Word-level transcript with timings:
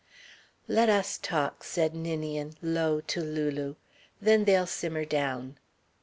"Let 0.67 0.89
us 0.89 1.19
talk," 1.19 1.63
said 1.63 1.93
Ninian 1.93 2.53
low, 2.63 3.01
to 3.01 3.21
Lulu. 3.21 3.75
"Then 4.19 4.45
they'll 4.45 4.65
simmer 4.65 5.05
down." 5.05 5.59